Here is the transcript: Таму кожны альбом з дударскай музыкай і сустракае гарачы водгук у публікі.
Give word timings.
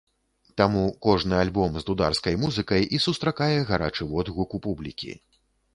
Таму 0.61 0.85
кожны 1.07 1.35
альбом 1.43 1.77
з 1.83 1.87
дударскай 1.89 2.39
музыкай 2.47 2.81
і 2.97 3.03
сустракае 3.05 3.55
гарачы 3.73 4.03
водгук 4.17 4.49
у 4.59 4.67
публікі. 4.67 5.13